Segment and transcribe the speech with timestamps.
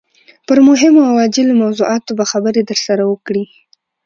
[0.47, 3.43] پر مهمو او عاجلو موضوعاتو به خبرې درسره وکړي.